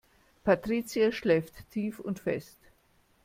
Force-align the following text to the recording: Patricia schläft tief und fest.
Patricia 0.43 1.11
schläft 1.11 1.69
tief 1.69 1.99
und 1.99 2.17
fest. 2.17 2.57